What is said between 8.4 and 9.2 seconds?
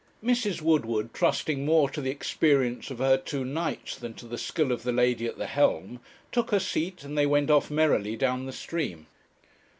the stream.